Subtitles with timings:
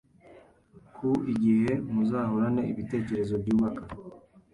[0.95, 3.83] ku igihe muzahorane ibitekerezo byubaka